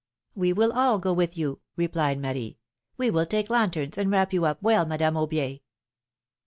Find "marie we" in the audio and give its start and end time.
2.19-3.11